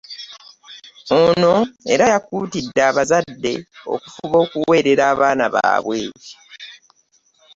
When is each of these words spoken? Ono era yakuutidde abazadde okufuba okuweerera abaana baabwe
Ono 1.21 1.51
era 1.93 2.05
yakuutidde 2.13 2.81
abazadde 2.89 3.53
okufuba 3.93 4.37
okuweerera 4.45 5.03
abaana 5.13 5.45
baabwe 5.53 6.01